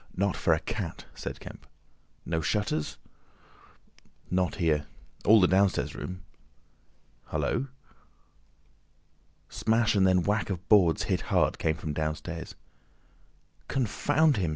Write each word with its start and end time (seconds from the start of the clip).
"Not 0.17 0.35
for 0.35 0.51
a 0.53 0.59
cat," 0.59 1.05
said 1.13 1.39
Kemp. 1.39 1.67
"No 2.25 2.41
shutters?" 2.41 2.97
"Not 4.31 4.55
here. 4.55 4.87
All 5.25 5.39
the 5.39 5.47
downstairs 5.47 5.93
rooms—Hullo!" 5.93 7.67
Smash, 9.47 9.93
and 9.93 10.07
then 10.07 10.23
whack 10.23 10.49
of 10.49 10.67
boards 10.67 11.03
hit 11.03 11.21
hard 11.29 11.59
came 11.59 11.75
from 11.75 11.93
downstairs. 11.93 12.55
"Confound 13.67 14.37
him!" 14.37 14.49